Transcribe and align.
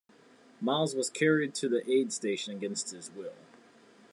Miles 0.59 0.95
was 0.95 1.11
carried 1.11 1.53
to 1.53 1.69
the 1.69 1.87
aid 1.87 2.11
station 2.11 2.55
against 2.57 2.89
his 2.89 3.11
will. 3.11 3.35